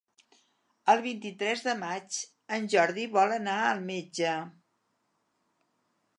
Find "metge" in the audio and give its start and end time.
3.93-4.35